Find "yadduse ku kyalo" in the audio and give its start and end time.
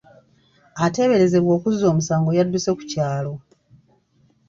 2.37-3.33